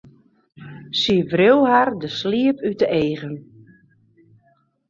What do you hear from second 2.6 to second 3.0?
út de